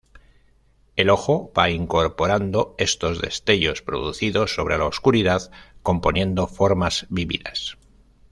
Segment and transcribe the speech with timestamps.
[0.95, 5.51] El ojo va incorporando estos destellos producidos sobre la oscuridad,
[5.83, 7.77] componiendo formas vividas.